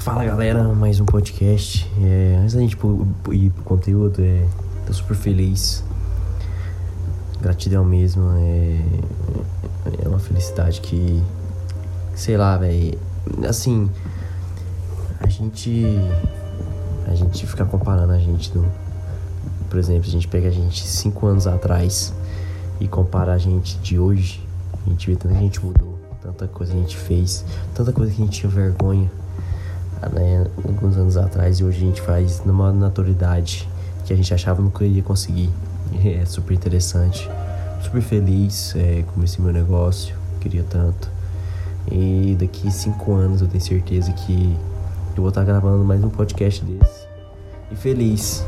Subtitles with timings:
[0.00, 1.90] Fala galera, mais um podcast.
[2.00, 2.74] É, antes da gente
[3.32, 4.46] ir pro conteúdo, é,
[4.86, 5.84] tô super feliz.
[7.40, 8.22] Gratidão mesmo.
[8.38, 8.80] É,
[10.04, 11.20] é uma felicidade que.
[12.14, 12.96] Sei lá, velho.
[13.46, 13.90] Assim.
[15.20, 15.84] A gente.
[17.06, 18.64] A gente fica comparando a gente do.
[19.68, 22.14] Por exemplo, a gente pega a gente cinco anos atrás
[22.80, 24.46] e compara a gente de hoje.
[24.86, 27.44] A gente vê tanta gente mudou, tanta coisa a gente fez,
[27.74, 29.10] tanta coisa que a gente tinha vergonha
[30.12, 33.68] né, alguns anos atrás e hoje a gente faz numa naturalidade
[34.04, 35.50] que a gente achava nunca iria conseguir.
[36.04, 37.28] É super interessante,
[37.82, 41.10] super feliz é, com esse meu negócio, queria tanto.
[41.90, 44.54] E daqui cinco anos eu tenho certeza que
[45.16, 47.06] eu vou estar gravando mais um podcast desse.
[47.72, 48.44] E feliz,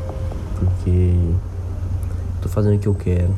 [0.59, 1.15] porque
[2.41, 3.33] tô fazendo o que eu quero,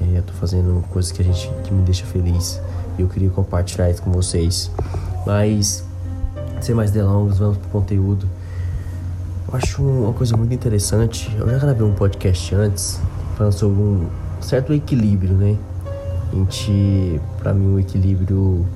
[0.00, 2.60] é, tô fazendo coisas que a gente que me deixa feliz.
[2.98, 4.70] E eu queria compartilhar isso com vocês.
[5.24, 5.85] Mas
[6.66, 8.28] sem mais delongas, vamos pro conteúdo.
[9.46, 11.32] Eu acho uma coisa muito interessante.
[11.38, 13.00] Eu já gravei um podcast antes
[13.36, 14.08] falando sobre um
[14.40, 15.56] certo equilíbrio, né?
[16.32, 18.66] A gente, pra mim, o equilíbrio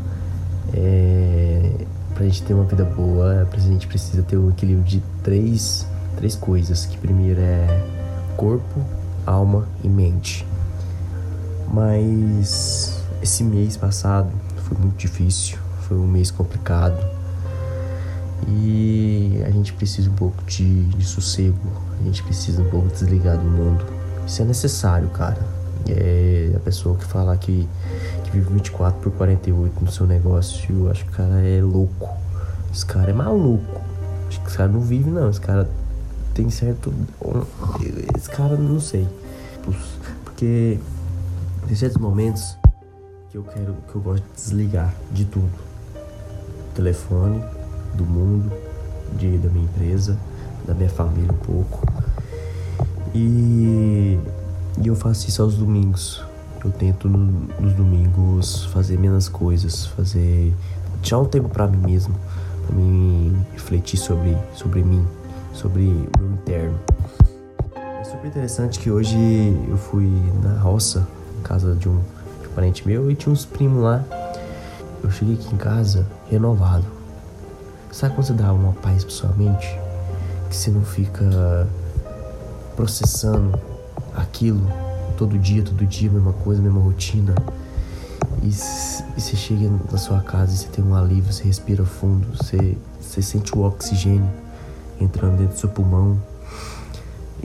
[0.72, 1.72] é.
[2.14, 5.84] Pra gente ter uma vida boa, a gente precisa ter um equilíbrio de três,
[6.16, 6.86] três coisas.
[6.86, 7.88] Que primeiro é
[8.36, 8.80] corpo,
[9.26, 10.46] alma e mente.
[11.72, 17.19] Mas esse mês passado foi muito difícil, foi um mês complicado
[18.48, 21.58] e a gente precisa um pouco de, de sossego,
[22.00, 23.84] a gente precisa um pouco desligar do mundo.
[24.26, 25.38] Isso é necessário, cara.
[25.88, 27.68] É a pessoa que fala que,
[28.24, 32.08] que vive 24 por 48 no seu negócio, eu acho que o cara é louco.
[32.72, 33.80] Esse cara é maluco.
[34.28, 35.28] Acho que esse cara não vive, não.
[35.28, 35.68] Esse cara
[36.34, 36.92] tem certo.
[38.16, 39.08] Esse cara, não sei.
[40.24, 40.78] Porque
[41.66, 42.56] tem certos momentos
[43.30, 45.50] que eu quero, que eu gosto de desligar de tudo:
[46.74, 47.42] telefone,
[47.94, 48.50] do mundo,
[49.16, 50.16] de, da minha empresa,
[50.66, 51.86] da minha família um pouco.
[53.14, 54.18] E,
[54.80, 56.24] e eu faço isso aos domingos.
[56.64, 57.18] Eu tento no,
[57.58, 60.54] nos domingos fazer menos coisas, fazer
[61.02, 62.14] tirar um tempo para mim mesmo,
[62.66, 65.04] para mim refletir sobre sobre mim,
[65.54, 66.78] sobre o meu interno.
[67.74, 69.16] É super interessante que hoje
[69.68, 70.10] eu fui
[70.42, 71.06] na roça,
[71.38, 71.98] em casa de um,
[72.42, 74.04] de um parente meu e tinha uns primos lá.
[75.02, 76.99] Eu cheguei aqui em casa renovado
[77.92, 79.66] Sabe quando você dá uma paz pra sua mente?
[80.48, 81.68] Que você não fica
[82.76, 83.58] processando
[84.14, 84.64] aquilo
[85.16, 87.34] todo dia, todo dia, mesma coisa, mesma rotina.
[88.42, 92.26] E, e você chega na sua casa e você tem um alívio, você respira fundo,
[92.36, 94.30] você, você sente o oxigênio
[95.00, 96.16] entrando dentro do seu pulmão.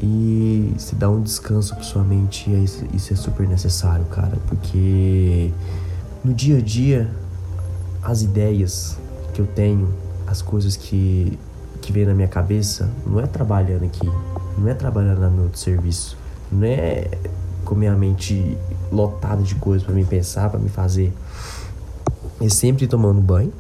[0.02, 2.50] E você dá um descanso pra sua mente.
[2.50, 5.52] E isso, isso é super necessário, cara, porque
[6.24, 7.10] no dia a dia,
[8.04, 8.96] as ideias
[9.34, 11.38] que eu tenho as coisas que,
[11.81, 14.09] que vem na minha cabeça não é trabalhando aqui,
[14.58, 16.18] não é trabalhando no meu serviço,
[16.52, 17.09] não é
[17.63, 18.58] com minha mente
[18.91, 21.12] lotada de coisas para me pensar, para me fazer.
[22.40, 23.52] É sempre tomando banho,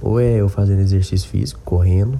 [0.00, 2.18] ou é eu fazendo exercício físico, correndo,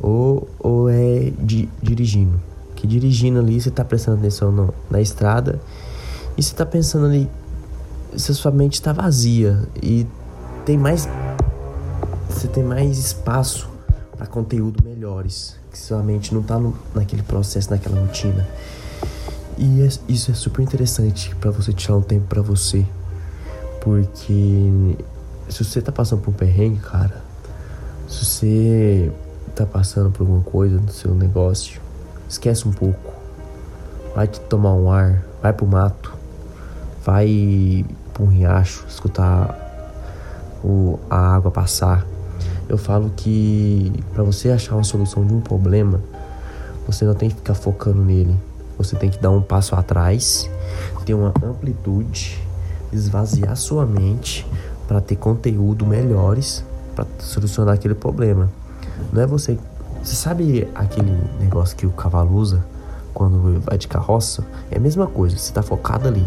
[0.00, 2.40] ou, ou é di, dirigindo.
[2.76, 5.60] Que dirigindo ali você tá prestando atenção no, na estrada
[6.36, 7.28] e você tá pensando ali,
[8.16, 10.06] se a sua mente está vazia e
[10.64, 11.08] tem mais
[12.30, 13.68] você tem mais espaço
[14.16, 18.46] para conteúdo melhores, que sua mente não tá no, naquele processo, naquela rotina.
[19.58, 22.86] E é, isso é super interessante para você tirar um tempo para você,
[23.80, 24.96] porque
[25.48, 27.22] se você tá passando por um perrengue, cara,
[28.08, 29.12] se você
[29.54, 31.80] tá passando por alguma coisa no seu negócio,
[32.28, 33.12] esquece um pouco.
[34.14, 36.14] Vai te tomar um ar, vai pro mato,
[37.04, 39.56] vai pro riacho, escutar
[40.64, 42.06] o, a água passar
[42.70, 46.00] eu falo que para você achar uma solução de um problema,
[46.86, 48.38] você não tem que ficar focando nele.
[48.78, 50.48] Você tem que dar um passo atrás,
[51.04, 52.40] ter uma amplitude,
[52.92, 54.46] esvaziar sua mente
[54.86, 56.64] para ter conteúdo melhores
[56.94, 58.48] para solucionar aquele problema.
[59.12, 59.58] Não é você.
[60.04, 61.10] Você sabe aquele
[61.40, 62.64] negócio que o cavalo usa
[63.12, 64.46] quando vai de carroça?
[64.70, 66.24] É a mesma coisa, você está focado ali.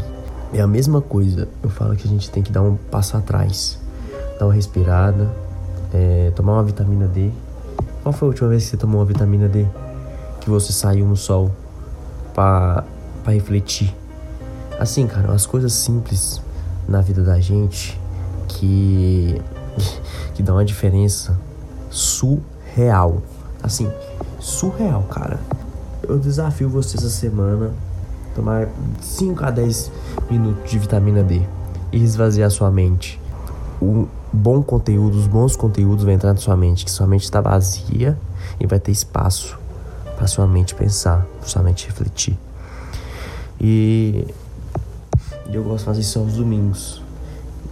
[0.53, 1.47] É a mesma coisa.
[1.63, 3.79] Eu falo que a gente tem que dar um passo atrás,
[4.38, 5.31] dar uma respirada,
[5.93, 7.29] é, tomar uma vitamina D.
[8.01, 9.65] Qual foi a última vez que você tomou uma vitamina D?
[10.41, 11.51] Que você saiu no sol
[12.33, 12.83] para
[13.25, 13.95] refletir?
[14.79, 16.41] Assim, cara, as coisas simples
[16.87, 17.99] na vida da gente
[18.47, 19.39] que
[20.33, 21.37] que dá uma diferença
[21.89, 23.21] surreal.
[23.61, 23.89] Assim,
[24.39, 25.39] surreal, cara.
[26.01, 27.71] Eu desafio você essa semana
[28.35, 28.67] tomar
[28.99, 29.91] 5 a 10
[30.29, 31.41] minutos de vitamina D
[31.91, 33.21] e esvaziar sua mente.
[33.81, 37.39] O, bom conteúdo, os bons conteúdos vão entrar na sua mente, que sua mente está
[37.39, 38.18] vazia
[38.59, 39.57] e vai ter espaço
[40.18, 42.38] para sua mente pensar, para sua mente refletir.
[43.62, 44.27] E
[45.51, 47.01] eu gosto de fazer isso aos domingos.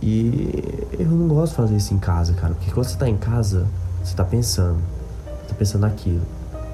[0.02, 3.18] E eu não gosto de fazer isso em casa, cara, porque quando você tá em
[3.18, 3.68] casa,
[4.04, 4.80] você tá pensando,
[5.48, 6.22] tá pensando naquilo,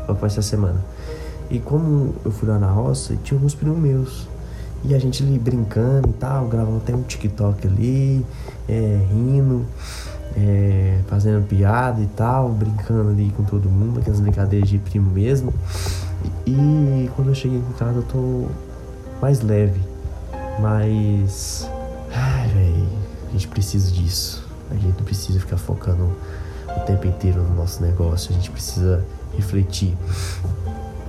[0.06, 0.81] qual vai ser a semana.
[1.50, 4.28] E como eu fui lá na roça, tinha alguns primos meus.
[4.88, 8.25] E a gente ali brincando e tal, gravando até um TikTok ali,
[8.69, 9.66] é, rindo,
[10.34, 15.54] é, fazendo piada e tal, brincando ali com todo mundo, aquelas brincadeiras de primo mesmo.
[16.45, 18.45] E, e quando eu cheguei em casa eu tô
[19.22, 19.81] mais leve,
[20.62, 21.69] mais.
[22.13, 22.88] Ai, velho,
[23.28, 24.48] a gente precisa disso.
[24.72, 26.16] A gente não precisa ficar focando
[26.78, 29.04] o tempo inteiro no nosso negócio, a gente precisa
[29.36, 29.98] refletir.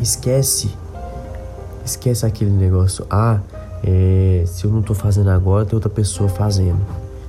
[0.01, 0.75] Esquece,
[1.85, 3.07] esquece aquele negócio.
[3.09, 3.39] Ah,
[3.85, 6.81] é, se eu não tô fazendo agora, tem outra pessoa fazendo.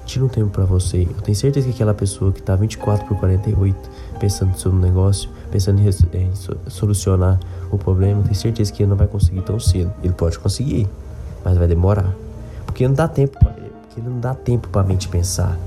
[0.06, 1.04] Tira um tempo para você.
[1.04, 3.78] Eu tenho certeza que aquela pessoa que tá 24 por 48
[4.20, 6.32] pensando no seu negócio, pensando em, em
[6.68, 7.40] solucionar
[7.72, 9.94] o problema, eu tenho certeza que ele não vai conseguir tão cedo.
[10.04, 10.88] Ele pode conseguir,
[11.44, 12.14] mas vai demorar.
[12.66, 15.58] Porque não dá tempo, porque ele não dá tempo para mente pensar.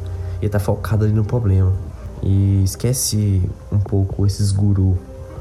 [0.41, 1.73] Ele tá focado ali no problema.
[2.21, 4.97] E esquece um pouco esses gurus.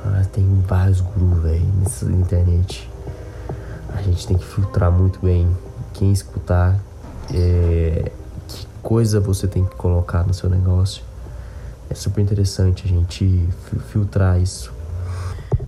[0.05, 1.65] Ah, tem vários gurus, velho,
[2.03, 2.90] na internet
[3.95, 5.47] a gente tem que filtrar muito bem
[5.93, 6.79] quem escutar,
[7.33, 8.11] é,
[8.47, 11.03] que coisa você tem que colocar no seu negócio.
[11.89, 13.47] É super interessante a gente
[13.89, 14.73] filtrar isso.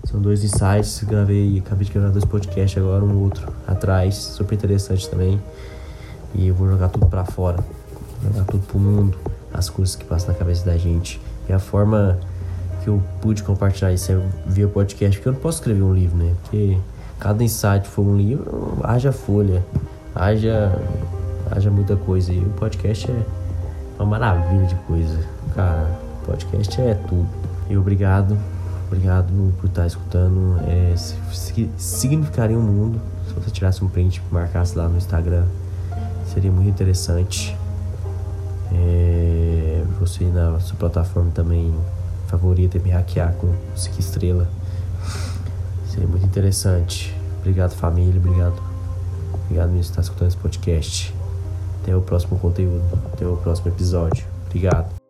[0.05, 5.09] São dois insights, gravei, acabei de gravar dois podcasts agora, um outro atrás, super interessante
[5.09, 5.41] também.
[6.33, 7.63] E eu vou jogar tudo para fora,
[8.23, 9.17] jogar tudo pro mundo,
[9.53, 11.21] as coisas que passam na cabeça da gente.
[11.47, 12.17] E a forma
[12.83, 16.17] que eu pude compartilhar isso é via podcast, porque eu não posso escrever um livro,
[16.17, 16.33] né?
[16.41, 16.77] Porque
[17.23, 19.65] cada insight for um livro, haja folha,
[20.13, 20.77] haja,
[21.49, 22.33] haja muita coisa.
[22.33, 23.23] E o podcast é
[23.97, 25.17] uma maravilha de coisa.
[25.55, 25.89] Cara,
[26.25, 27.25] podcast é tudo.
[27.69, 28.37] E obrigado,
[28.87, 30.59] obrigado por estar escutando.
[30.67, 30.93] É,
[31.77, 35.45] significaria um mundo se você tirasse um print e marcasse lá no Instagram.
[36.33, 37.57] Seria muito interessante.
[38.73, 41.73] É, você na sua plataforma também
[42.27, 44.62] favorita me hackear com 5 estrelas.
[45.93, 47.15] Seria muito interessante.
[47.39, 48.19] Obrigado, família.
[48.19, 48.59] Obrigado.
[49.45, 51.13] Obrigado por estar escutando esse podcast.
[51.81, 52.83] Até o próximo conteúdo.
[53.13, 54.25] Até o próximo episódio.
[54.47, 55.02] Obrigado.